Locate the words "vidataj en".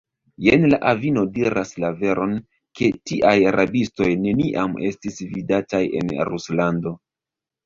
5.37-6.11